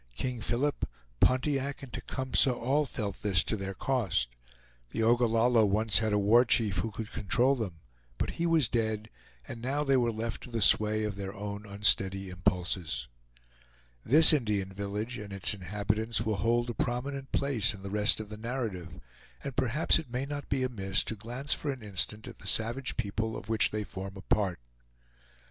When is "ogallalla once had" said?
5.03-6.11